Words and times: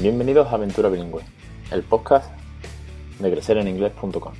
Bienvenidos 0.00 0.46
a 0.46 0.54
Aventura 0.54 0.88
Bilingüe, 0.90 1.22
el 1.72 1.82
podcast 1.82 2.32
de 3.18 3.32
crecereninglés.com. 3.32 4.32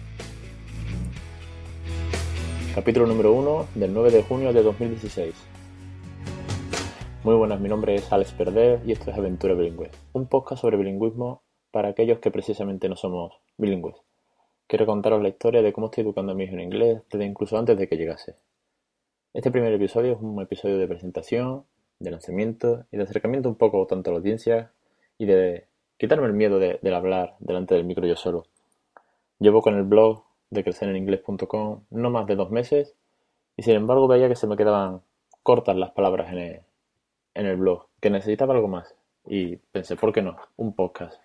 Capítulo 2.76 3.06
número 3.08 3.32
1 3.32 3.66
del 3.74 3.92
9 3.92 4.12
de 4.12 4.22
junio 4.22 4.52
de 4.52 4.62
2016. 4.62 5.34
Muy 7.24 7.34
buenas, 7.34 7.58
mi 7.58 7.68
nombre 7.68 7.96
es 7.96 8.12
Alex 8.12 8.30
Perder 8.34 8.82
y 8.86 8.92
esto 8.92 9.10
es 9.10 9.18
Aventura 9.18 9.54
Bilingüe, 9.54 9.90
un 10.12 10.28
podcast 10.28 10.62
sobre 10.62 10.76
bilingüismo 10.76 11.42
para 11.72 11.88
aquellos 11.88 12.20
que 12.20 12.30
precisamente 12.30 12.88
no 12.88 12.94
somos 12.94 13.32
bilingües. 13.56 13.96
Quiero 14.68 14.86
contaros 14.86 15.20
la 15.20 15.28
historia 15.28 15.60
de 15.60 15.72
cómo 15.72 15.88
estoy 15.88 16.04
educando 16.04 16.30
a 16.30 16.34
mi 16.36 16.44
hijo 16.44 16.54
en 16.54 16.60
inglés 16.60 17.02
desde 17.10 17.26
incluso 17.26 17.58
antes 17.58 17.76
de 17.76 17.88
que 17.88 17.96
llegase. 17.96 18.36
Este 19.34 19.50
primer 19.50 19.72
episodio 19.72 20.12
es 20.12 20.18
un 20.20 20.40
episodio 20.40 20.78
de 20.78 20.86
presentación, 20.86 21.64
de 21.98 22.12
lanzamiento 22.12 22.86
y 22.92 22.96
de 22.96 23.02
acercamiento 23.02 23.48
un 23.48 23.56
poco 23.56 23.84
tanto 23.88 24.10
a 24.10 24.12
la 24.12 24.18
audiencia 24.20 24.70
y 25.18 25.26
de 25.26 25.66
quitarme 25.98 26.26
el 26.26 26.32
miedo 26.32 26.58
de, 26.58 26.78
del 26.80 26.94
hablar 26.94 27.34
delante 27.40 27.74
del 27.74 27.84
micro 27.84 28.06
yo 28.06 28.16
solo. 28.16 28.46
Llevo 29.38 29.60
con 29.60 29.76
el 29.76 29.82
blog 29.82 30.24
de 30.50 30.64
crecereninglés.com 30.64 31.82
no 31.90 32.10
más 32.10 32.26
de 32.26 32.36
dos 32.36 32.50
meses 32.50 32.94
y 33.56 33.62
sin 33.62 33.74
embargo 33.74 34.08
veía 34.08 34.28
que 34.28 34.36
se 34.36 34.46
me 34.46 34.56
quedaban 34.56 35.02
cortas 35.42 35.76
las 35.76 35.90
palabras 35.90 36.32
en 36.32 36.38
el, 36.38 36.60
en 37.34 37.46
el 37.46 37.56
blog, 37.56 37.86
que 38.00 38.10
necesitaba 38.10 38.54
algo 38.54 38.68
más. 38.68 38.94
Y 39.26 39.56
pensé, 39.56 39.96
¿por 39.96 40.12
qué 40.12 40.22
no? 40.22 40.36
Un 40.56 40.74
podcast. 40.74 41.20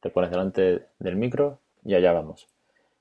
Te 0.00 0.10
pones 0.10 0.30
delante 0.30 0.86
del 0.98 1.16
micro 1.16 1.58
y 1.84 1.94
allá 1.94 2.12
vamos. 2.12 2.48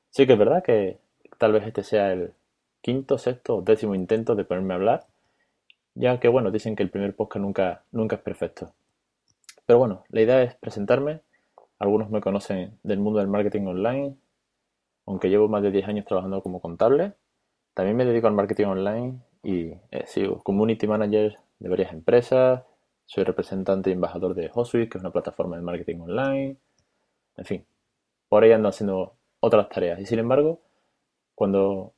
Sí 0.09 0.26
que 0.26 0.34
es 0.34 0.40
verdad 0.40 0.64
que 0.64 0.98
tal 1.38 1.52
vez 1.52 1.66
este 1.68 1.84
sea 1.84 2.12
el 2.12 2.34
quinto, 2.81 3.18
sexto 3.18 3.58
o 3.58 3.62
décimo 3.62 3.96
intento 3.96 4.36
de 4.36 4.46
ponerme 4.46 4.73
a 4.73 4.78
hablar, 4.78 5.06
ya 5.94 6.20
que 6.20 6.28
bueno, 6.28 6.52
dicen 6.52 6.76
que 6.76 6.84
el 6.84 6.90
primer 6.90 7.16
podcast 7.16 7.42
nunca, 7.42 7.84
nunca 7.92 8.16
es 8.18 8.22
perfecto. 8.22 8.73
Pero 9.66 9.80
bueno, 9.80 10.04
la 10.10 10.22
idea 10.22 10.44
es 10.44 10.56
presentarme. 10.56 11.22
Algunos 11.80 12.10
me 12.10 12.22
conocen 12.22 12.80
del 12.84 13.00
mundo 13.00 13.20
del 13.20 13.28
marketing 13.28 13.68
online, 13.68 14.16
aunque 15.06 15.30
llevo 15.30 15.48
más 15.48 15.64
de 15.64 15.72
10 15.72 15.88
años 15.88 16.06
trabajando 16.06 16.42
como 16.42 16.62
contable. 16.62 17.14
También 17.74 17.98
me 17.98 18.06
dedico 18.06 18.28
al 18.28 18.34
marketing 18.34 18.66
online 18.66 19.20
y 19.44 19.74
he 19.92 20.06
sido 20.08 20.42
community 20.44 20.88
manager 20.88 21.40
de 21.60 21.70
varias 21.70 21.94
empresas. 21.94 22.64
Soy 23.06 23.24
representante 23.24 23.90
y 23.90 23.94
embajador 23.94 24.34
de 24.36 24.50
HotSuite, 24.54 24.90
que 24.90 24.98
es 24.98 25.04
una 25.04 25.12
plataforma 25.12 25.58
de 25.58 25.62
marketing 25.62 26.00
online. 26.00 26.58
En 27.38 27.46
fin, 27.46 27.66
por 28.30 28.44
ahí 28.44 28.52
ando 28.52 28.70
haciendo 28.70 29.16
otras 29.40 29.70
tareas. 29.70 30.00
Y 30.00 30.06
sin 30.06 30.20
embargo, 30.20 30.62
cuando 31.36 31.94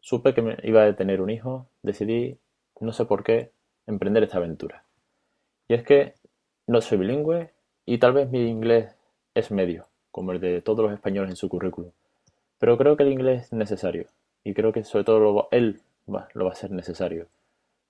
supe 0.00 0.34
que 0.34 0.42
me 0.42 0.56
iba 0.62 0.84
a 0.84 0.96
tener 0.96 1.20
un 1.20 1.30
hijo, 1.30 1.68
decidí, 1.82 2.38
no 2.80 2.92
sé 2.92 3.04
por 3.04 3.22
qué, 3.22 3.52
emprender 3.86 4.22
esta 4.22 4.38
aventura. 4.38 4.84
Y 5.68 5.74
es 5.74 5.82
que 5.84 6.14
no 6.68 6.82
soy 6.82 6.98
bilingüe 6.98 7.50
y 7.86 7.96
tal 7.96 8.12
vez 8.12 8.30
mi 8.30 8.46
inglés 8.46 8.94
es 9.34 9.50
medio, 9.50 9.86
como 10.10 10.32
el 10.32 10.40
de 10.40 10.60
todos 10.60 10.84
los 10.84 10.92
españoles 10.92 11.30
en 11.30 11.36
su 11.36 11.48
currículum. 11.48 11.90
Pero 12.58 12.76
creo 12.76 12.94
que 12.94 13.04
el 13.04 13.12
inglés 13.12 13.44
es 13.44 13.52
necesario 13.54 14.06
y 14.44 14.52
creo 14.52 14.70
que 14.70 14.84
sobre 14.84 15.04
todo 15.04 15.48
él 15.50 15.80
lo 16.06 16.44
va 16.44 16.52
a 16.52 16.54
ser 16.54 16.70
necesario. 16.70 17.26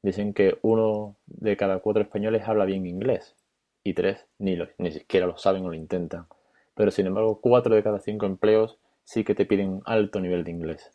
Dicen 0.03 0.33
que 0.33 0.59
uno 0.63 1.17
de 1.27 1.57
cada 1.57 1.81
cuatro 1.81 2.03
españoles 2.03 2.47
habla 2.47 2.67
bien 2.67 2.87
inglés 2.87 3.35
y 3.83 3.95
tres 3.95 4.25
ni, 4.39 4.57
ni 4.79 4.93
siquiera 4.93 5.27
lo 5.27 5.37
saben 5.37 5.65
o 5.65 5.71
lo 5.71 5.75
intentan. 5.75 6.27
Pero 6.77 6.93
sin 6.93 7.09
embargo, 7.09 7.41
cuatro 7.41 7.75
de 7.75 7.83
cada 7.83 7.99
cinco 7.99 8.27
empleos 8.27 8.79
sí 9.03 9.25
que 9.25 9.35
te 9.35 9.45
piden 9.45 9.83
alto 9.87 10.21
nivel 10.21 10.45
de 10.45 10.53
inglés. 10.53 10.93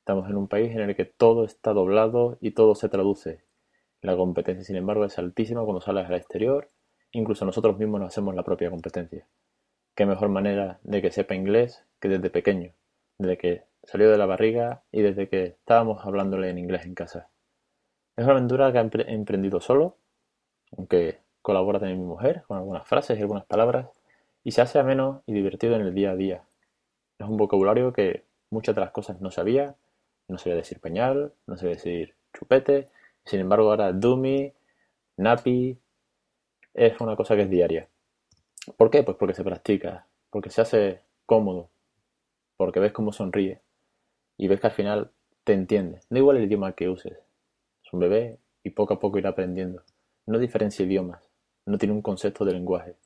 Estamos 0.00 0.28
en 0.28 0.36
un 0.36 0.48
país 0.48 0.72
en 0.72 0.80
el 0.80 0.96
que 0.96 1.04
todo 1.04 1.44
está 1.44 1.72
doblado 1.72 2.38
y 2.40 2.50
todo 2.50 2.74
se 2.74 2.88
traduce. 2.88 3.40
La 4.00 4.16
competencia, 4.16 4.64
sin 4.64 4.76
embargo, 4.76 5.04
es 5.04 5.16
altísima 5.16 5.62
cuando 5.62 5.80
sales 5.80 6.06
al 6.06 6.14
exterior 6.14 6.70
Incluso 7.14 7.44
nosotros 7.44 7.78
mismos 7.78 8.00
nos 8.00 8.08
hacemos 8.08 8.34
la 8.34 8.42
propia 8.42 8.70
competencia. 8.70 9.24
Qué 9.94 10.04
mejor 10.04 10.30
manera 10.30 10.80
de 10.82 11.00
que 11.00 11.12
sepa 11.12 11.36
inglés 11.36 11.84
que 12.00 12.08
desde 12.08 12.28
pequeño, 12.28 12.72
desde 13.18 13.38
que 13.38 13.62
salió 13.84 14.10
de 14.10 14.18
la 14.18 14.26
barriga 14.26 14.82
y 14.90 15.02
desde 15.02 15.28
que 15.28 15.44
estábamos 15.44 16.04
hablándole 16.04 16.50
en 16.50 16.58
inglés 16.58 16.84
en 16.84 16.96
casa. 16.96 17.28
Es 18.16 18.24
una 18.24 18.32
aventura 18.32 18.72
que 18.72 18.78
he 18.78 19.14
emprendido 19.14 19.60
solo, 19.60 19.96
aunque 20.76 21.20
colabora 21.40 21.78
también 21.78 22.00
mi 22.00 22.06
mujer 22.06 22.42
con 22.48 22.58
algunas 22.58 22.86
frases 22.86 23.16
y 23.16 23.22
algunas 23.22 23.44
palabras, 23.44 23.90
y 24.42 24.50
se 24.50 24.62
hace 24.62 24.80
ameno 24.80 25.22
y 25.24 25.34
divertido 25.34 25.76
en 25.76 25.82
el 25.82 25.94
día 25.94 26.10
a 26.10 26.16
día. 26.16 26.42
Es 27.20 27.28
un 27.28 27.36
vocabulario 27.36 27.92
que 27.92 28.24
muchas 28.50 28.74
de 28.74 28.80
las 28.80 28.90
cosas 28.90 29.20
no 29.20 29.30
sabía, 29.30 29.76
no 30.26 30.36
sabía 30.36 30.56
decir 30.56 30.80
pañal, 30.80 31.32
no 31.46 31.56
sabía 31.56 31.76
decir 31.76 32.16
chupete, 32.36 32.88
sin 33.24 33.38
embargo 33.38 33.70
ahora 33.70 33.92
dummy, 33.92 34.52
nappy, 35.16 35.78
es 36.74 37.00
una 37.00 37.16
cosa 37.16 37.36
que 37.36 37.42
es 37.42 37.50
diaria. 37.50 37.88
¿Por 38.76 38.90
qué? 38.90 39.02
Pues 39.02 39.16
porque 39.16 39.34
se 39.34 39.44
practica, 39.44 40.06
porque 40.30 40.50
se 40.50 40.60
hace 40.60 41.00
cómodo, 41.26 41.70
porque 42.56 42.80
ves 42.80 42.92
cómo 42.92 43.12
sonríe 43.12 43.60
y 44.36 44.48
ves 44.48 44.60
que 44.60 44.66
al 44.66 44.72
final 44.72 45.10
te 45.44 45.52
entiende. 45.52 46.00
No 46.10 46.18
igual 46.18 46.36
el 46.36 46.44
idioma 46.44 46.72
que 46.72 46.88
uses. 46.88 47.12
Es 47.84 47.92
un 47.92 48.00
bebé 48.00 48.38
y 48.62 48.70
poco 48.70 48.94
a 48.94 49.00
poco 49.00 49.18
irá 49.18 49.30
aprendiendo. 49.30 49.82
No 50.26 50.38
diferencia 50.38 50.84
idiomas, 50.84 51.22
no 51.66 51.78
tiene 51.78 51.94
un 51.94 52.02
concepto 52.02 52.44
de 52.44 52.54
lenguaje. 52.54 52.96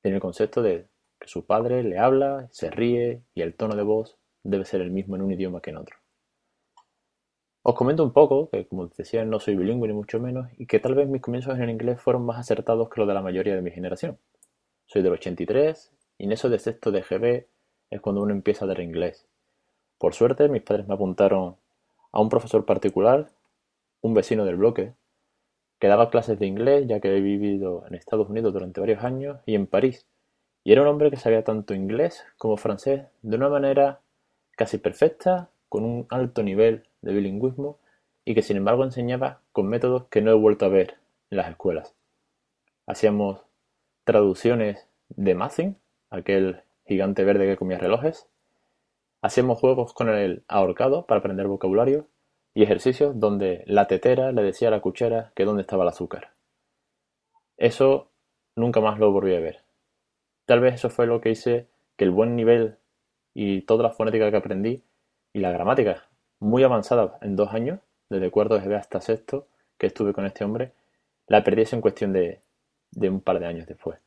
Tiene 0.00 0.16
el 0.16 0.22
concepto 0.22 0.62
de 0.62 0.86
que 1.18 1.28
su 1.28 1.44
padre 1.44 1.82
le 1.82 1.98
habla, 1.98 2.48
se 2.50 2.70
ríe 2.70 3.22
y 3.34 3.42
el 3.42 3.54
tono 3.54 3.76
de 3.76 3.82
voz 3.82 4.16
debe 4.42 4.64
ser 4.64 4.80
el 4.80 4.90
mismo 4.90 5.16
en 5.16 5.22
un 5.22 5.32
idioma 5.32 5.60
que 5.60 5.70
en 5.70 5.78
otro. 5.78 5.96
Os 7.66 7.74
comento 7.74 8.04
un 8.04 8.12
poco, 8.12 8.50
que 8.50 8.66
como 8.66 8.88
decía 8.88 9.24
no 9.24 9.40
soy 9.40 9.56
bilingüe 9.56 9.88
ni 9.88 9.94
mucho 9.94 10.20
menos, 10.20 10.48
y 10.58 10.66
que 10.66 10.80
tal 10.80 10.94
vez 10.94 11.08
mis 11.08 11.22
comienzos 11.22 11.58
en 11.58 11.70
inglés 11.70 11.98
fueron 11.98 12.26
más 12.26 12.38
acertados 12.38 12.90
que 12.90 13.00
los 13.00 13.08
de 13.08 13.14
la 13.14 13.22
mayoría 13.22 13.54
de 13.54 13.62
mi 13.62 13.70
generación. 13.70 14.18
Soy 14.84 15.00
del 15.00 15.14
83 15.14 15.90
y 16.18 16.24
en 16.24 16.32
eso 16.32 16.50
de 16.50 16.58
sexto 16.58 16.92
de 16.92 17.00
GB 17.00 17.46
es 17.88 18.00
cuando 18.02 18.20
uno 18.20 18.34
empieza 18.34 18.66
a 18.66 18.68
dar 18.68 18.80
inglés. 18.80 19.26
Por 19.96 20.12
suerte 20.12 20.50
mis 20.50 20.60
padres 20.60 20.86
me 20.86 20.92
apuntaron 20.92 21.56
a 22.12 22.20
un 22.20 22.28
profesor 22.28 22.66
particular, 22.66 23.30
un 24.02 24.12
vecino 24.12 24.44
del 24.44 24.56
bloque, 24.56 24.92
que 25.78 25.88
daba 25.88 26.10
clases 26.10 26.38
de 26.38 26.46
inglés 26.46 26.86
ya 26.86 27.00
que 27.00 27.16
he 27.16 27.20
vivido 27.22 27.86
en 27.88 27.94
Estados 27.94 28.28
Unidos 28.28 28.52
durante 28.52 28.80
varios 28.80 29.02
años 29.02 29.38
y 29.46 29.54
en 29.54 29.66
París. 29.66 30.06
Y 30.64 30.72
era 30.72 30.82
un 30.82 30.88
hombre 30.88 31.10
que 31.10 31.16
sabía 31.16 31.44
tanto 31.44 31.72
inglés 31.72 32.26
como 32.36 32.58
francés 32.58 33.06
de 33.22 33.36
una 33.36 33.48
manera 33.48 34.00
casi 34.50 34.76
perfecta, 34.76 35.48
con 35.70 35.84
un 35.84 36.06
alto 36.10 36.42
nivel 36.42 36.84
de 37.04 37.12
bilingüismo 37.12 37.78
y 38.24 38.34
que 38.34 38.42
sin 38.42 38.56
embargo 38.56 38.84
enseñaba 38.84 39.40
con 39.52 39.68
métodos 39.68 40.06
que 40.06 40.22
no 40.22 40.30
he 40.30 40.34
vuelto 40.34 40.64
a 40.64 40.70
ver 40.70 40.96
en 41.30 41.36
las 41.36 41.50
escuelas. 41.50 41.94
Hacíamos 42.86 43.40
traducciones 44.04 44.88
de 45.08 45.34
Mazin, 45.34 45.76
aquel 46.10 46.62
gigante 46.86 47.24
verde 47.24 47.46
que 47.46 47.56
comía 47.56 47.78
relojes. 47.78 48.26
Hacíamos 49.22 49.58
juegos 49.58 49.92
con 49.92 50.08
el 50.08 50.44
ahorcado 50.48 51.06
para 51.06 51.20
aprender 51.20 51.46
vocabulario 51.46 52.08
y 52.54 52.62
ejercicios 52.62 53.18
donde 53.18 53.64
la 53.66 53.86
tetera 53.86 54.32
le 54.32 54.42
decía 54.42 54.68
a 54.68 54.70
la 54.70 54.80
cuchara 54.80 55.32
que 55.34 55.44
dónde 55.44 55.62
estaba 55.62 55.82
el 55.82 55.88
azúcar. 55.88 56.32
Eso 57.56 58.10
nunca 58.56 58.80
más 58.80 58.98
lo 58.98 59.12
volví 59.12 59.34
a 59.34 59.40
ver. 59.40 59.64
Tal 60.46 60.60
vez 60.60 60.74
eso 60.74 60.90
fue 60.90 61.06
lo 61.06 61.20
que 61.20 61.30
hice 61.30 61.68
que 61.96 62.04
el 62.04 62.10
buen 62.10 62.36
nivel 62.36 62.76
y 63.34 63.62
toda 63.62 63.82
la 63.82 63.90
fonética 63.90 64.30
que 64.30 64.36
aprendí 64.36 64.82
y 65.32 65.40
la 65.40 65.50
gramática 65.50 66.08
muy 66.40 66.62
avanzada 66.62 67.18
en 67.22 67.36
dos 67.36 67.52
años, 67.52 67.80
desde 68.08 68.30
cuarto 68.30 68.54
de 68.54 68.60
GB 68.60 68.76
hasta 68.76 69.00
sexto, 69.00 69.46
que 69.78 69.86
estuve 69.86 70.12
con 70.12 70.26
este 70.26 70.44
hombre, 70.44 70.72
la 71.26 71.42
perdiese 71.42 71.76
en 71.76 71.82
cuestión 71.82 72.12
de, 72.12 72.40
de 72.92 73.08
un 73.08 73.20
par 73.20 73.40
de 73.40 73.46
años 73.46 73.66
después. 73.66 73.98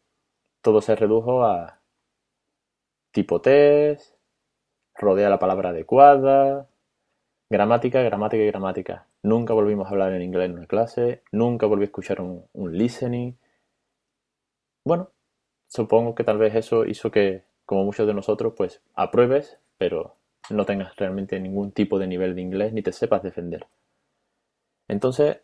Todo 0.61 0.81
se 0.81 0.95
redujo 0.95 1.43
a 1.43 1.79
tipo 3.11 3.41
test, 3.41 4.15
rodea 4.95 5.29
la 5.29 5.39
palabra 5.39 5.69
adecuada, 5.69 6.67
gramática, 7.49 8.01
gramática 8.01 8.43
y 8.43 8.47
gramática. 8.47 9.07
Nunca 9.23 9.53
volvimos 9.53 9.87
a 9.87 9.91
hablar 9.91 10.13
en 10.13 10.21
inglés 10.21 10.49
en 10.49 10.57
una 10.57 10.67
clase, 10.67 11.23
nunca 11.31 11.65
volví 11.65 11.83
a 11.83 11.85
escuchar 11.85 12.21
un, 12.21 12.45
un 12.53 12.77
listening. 12.77 13.33
Bueno, 14.85 15.11
supongo 15.67 16.15
que 16.15 16.23
tal 16.23 16.37
vez 16.37 16.55
eso 16.55 16.85
hizo 16.85 17.11
que, 17.11 17.43
como 17.65 17.83
muchos 17.83 18.07
de 18.07 18.13
nosotros, 18.13 18.53
pues 18.55 18.81
apruebes, 18.93 19.59
pero 19.77 20.16
no 20.49 20.65
tengas 20.65 20.95
realmente 20.95 21.39
ningún 21.39 21.71
tipo 21.71 21.99
de 21.99 22.07
nivel 22.07 22.35
de 22.35 22.41
inglés 22.41 22.73
ni 22.73 22.81
te 22.81 22.91
sepas 22.91 23.23
defender. 23.23 23.67
Entonces, 24.87 25.41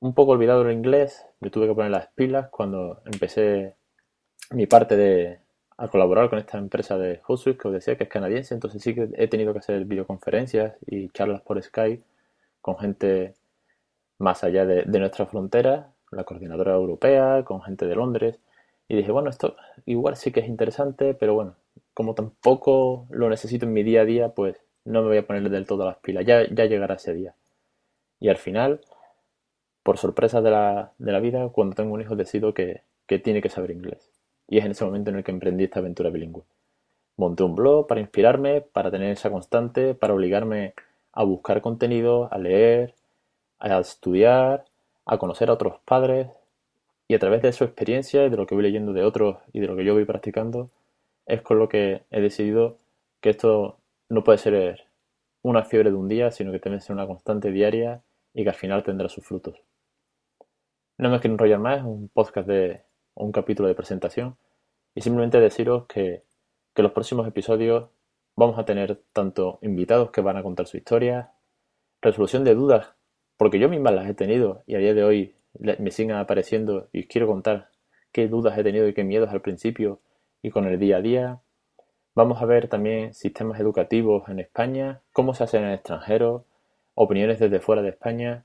un 0.00 0.14
poco 0.14 0.32
olvidado 0.32 0.62
el 0.62 0.72
inglés, 0.72 1.26
me 1.40 1.50
tuve 1.50 1.66
que 1.66 1.74
poner 1.74 1.90
las 1.90 2.08
pilas 2.08 2.48
cuando 2.50 3.02
empecé 3.06 3.76
mi 4.50 4.66
parte 4.66 4.96
de 4.96 5.40
a 5.76 5.88
colaborar 5.88 6.30
con 6.30 6.38
esta 6.38 6.58
empresa 6.58 6.98
de 6.98 7.20
HotSuite 7.26 7.58
que 7.58 7.68
os 7.68 7.74
decía 7.74 7.96
que 7.96 8.04
es 8.04 8.10
canadiense, 8.10 8.54
entonces 8.54 8.80
sí 8.82 8.94
que 8.94 9.08
he 9.14 9.28
tenido 9.28 9.52
que 9.52 9.58
hacer 9.58 9.84
videoconferencias 9.84 10.76
y 10.86 11.08
charlas 11.08 11.40
por 11.42 11.60
Skype 11.60 12.04
con 12.60 12.78
gente 12.78 13.34
más 14.18 14.44
allá 14.44 14.64
de, 14.66 14.84
de 14.84 14.98
nuestra 15.00 15.26
frontera, 15.26 15.92
la 16.12 16.24
coordinadora 16.24 16.74
europea, 16.74 17.42
con 17.44 17.62
gente 17.62 17.86
de 17.86 17.96
Londres, 17.96 18.38
y 18.88 18.96
dije, 18.96 19.10
bueno, 19.10 19.30
esto 19.30 19.56
igual 19.86 20.16
sí 20.16 20.30
que 20.30 20.40
es 20.40 20.48
interesante, 20.48 21.14
pero 21.14 21.34
bueno, 21.34 21.56
como 21.94 22.14
tampoco 22.14 23.06
lo 23.10 23.28
necesito 23.30 23.64
en 23.66 23.72
mi 23.72 23.82
día 23.84 24.02
a 24.02 24.04
día, 24.04 24.28
pues 24.30 24.56
no 24.84 25.02
me 25.02 25.08
voy 25.08 25.18
a 25.18 25.26
poner 25.26 25.48
del 25.48 25.66
todo 25.66 25.86
las 25.86 25.98
pilas. 25.98 26.26
Ya, 26.26 26.46
ya 26.50 26.66
llegará 26.66 26.96
ese 26.96 27.14
día. 27.14 27.34
Y 28.20 28.28
al 28.28 28.36
final, 28.36 28.80
por 29.82 29.98
sorpresa 29.98 30.42
de 30.42 30.50
la, 30.50 30.92
de 30.98 31.12
la 31.12 31.20
vida, 31.20 31.48
cuando 31.50 31.76
tengo 31.76 31.94
un 31.94 32.00
hijo 32.00 32.16
decido 32.16 32.52
que, 32.52 32.82
que 33.06 33.18
tiene 33.18 33.40
que 33.40 33.48
saber 33.48 33.70
inglés. 33.70 34.10
y 34.48 34.58
es 34.58 34.64
en 34.64 34.72
ese 34.72 34.84
momento 34.84 35.10
en 35.10 35.16
el 35.16 35.24
que 35.24 35.30
emprendí 35.32 35.64
esta 35.64 35.80
aventura 35.80 36.10
bilingüe. 36.10 36.42
Monté 37.16 37.44
un 37.44 37.54
blog 37.54 37.86
para 37.86 38.00
inspirarme, 38.00 38.60
para 38.60 38.90
tener 38.90 39.10
esa 39.10 39.30
constante, 39.30 39.94
para 39.94 40.14
obligarme 40.14 40.74
a 41.12 41.24
buscar 41.24 41.60
contenido, 41.62 42.28
a 42.32 42.38
leer, 42.38 42.94
a 43.58 43.78
estudiar, 43.78 44.64
a 45.06 45.18
conocer 45.18 45.48
a 45.48 45.52
otros 45.54 45.78
padres 45.84 46.28
y 47.08 47.14
a 47.14 47.18
través 47.18 47.42
de 47.42 47.52
su 47.52 47.64
experiencia 47.64 48.24
y 48.24 48.30
de 48.30 48.36
lo 48.36 48.46
que 48.46 48.54
voy 48.54 48.64
leyendo 48.64 48.92
de 48.92 49.04
otros 49.04 49.38
y 49.52 49.60
de 49.60 49.66
lo 49.68 49.76
que 49.76 49.84
yo 49.84 49.94
voy 49.94 50.04
practicando 50.04 50.70
es 51.26 51.42
con 51.42 51.58
lo 51.58 51.68
que 51.68 52.04
he 52.10 52.20
decidido 52.20 52.78
que 53.20 53.30
esto 53.30 53.78
no 54.08 54.24
puede 54.24 54.38
ser 54.38 54.86
una 55.42 55.64
fiebre 55.64 55.90
de 55.90 55.96
un 55.96 56.08
día, 56.08 56.30
sino 56.30 56.52
que 56.52 56.58
debe 56.58 56.80
ser 56.80 56.94
una 56.94 57.06
constante 57.06 57.50
diaria 57.50 58.02
y 58.32 58.42
que 58.42 58.50
al 58.50 58.54
final 58.54 58.82
tendrá 58.82 59.08
sus 59.08 59.24
frutos. 59.24 59.62
No 60.98 61.10
me 61.10 61.20
quiero 61.20 61.34
enrollar 61.34 61.58
más, 61.58 61.84
un 61.84 62.08
podcast 62.08 62.46
de 62.48 62.82
un 63.14 63.32
capítulo 63.32 63.68
de 63.68 63.74
presentación 63.74 64.36
y 64.94 65.00
simplemente 65.00 65.40
deciros 65.40 65.86
que, 65.86 66.22
que 66.74 66.82
los 66.82 66.92
próximos 66.92 67.26
episodios 67.26 67.90
vamos 68.36 68.58
a 68.58 68.64
tener 68.64 69.02
tanto 69.12 69.58
invitados 69.62 70.10
que 70.10 70.20
van 70.20 70.36
a 70.36 70.42
contar 70.42 70.66
su 70.66 70.76
historia, 70.76 71.32
resolución 72.00 72.44
de 72.44 72.54
dudas, 72.54 72.94
porque 73.36 73.58
yo 73.58 73.68
misma 73.68 73.90
las 73.90 74.08
he 74.08 74.14
tenido 74.14 74.62
y 74.66 74.74
a 74.74 74.78
día 74.78 74.94
de 74.94 75.04
hoy 75.04 75.34
me 75.58 75.90
siguen 75.90 76.16
apareciendo 76.16 76.88
y 76.92 77.06
quiero 77.06 77.26
contar 77.26 77.70
qué 78.12 78.28
dudas 78.28 78.58
he 78.58 78.64
tenido 78.64 78.88
y 78.88 78.94
qué 78.94 79.04
miedos 79.04 79.30
al 79.30 79.40
principio 79.40 80.00
y 80.44 80.50
con 80.50 80.66
el 80.66 80.78
día 80.78 80.98
a 80.98 81.00
día. 81.00 81.40
Vamos 82.14 82.40
a 82.40 82.44
ver 82.44 82.68
también 82.68 83.14
sistemas 83.14 83.58
educativos 83.58 84.28
en 84.28 84.38
España, 84.38 85.00
cómo 85.12 85.34
se 85.34 85.42
hace 85.42 85.56
en 85.56 85.64
el 85.64 85.74
extranjero, 85.74 86.44
opiniones 86.94 87.40
desde 87.40 87.58
fuera 87.60 87.82
de 87.82 87.88
España 87.88 88.44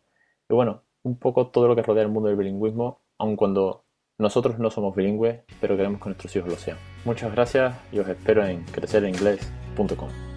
y 0.50 0.54
bueno, 0.56 0.82
un 1.04 1.20
poco 1.20 1.48
todo 1.48 1.68
lo 1.68 1.76
que 1.76 1.84
rodea 1.84 2.04
el 2.04 2.10
mundo 2.10 2.30
del 2.30 2.38
bilingüismo, 2.38 3.02
aun 3.18 3.36
cuando 3.36 3.84
nosotros 4.18 4.58
no 4.60 4.72
somos 4.72 4.96
bilingües, 4.96 5.42
pero 5.60 5.76
queremos 5.76 6.02
que 6.02 6.10
nuestros 6.10 6.36
hijos 6.36 6.50
lo 6.50 6.56
sean. 6.56 6.78
Muchas 7.04 7.34
gracias 7.34 7.76
y 7.92 8.00
os 8.00 8.08
espero 8.08 8.46
en 8.46 8.64
crecerenglés.com. 8.64 10.29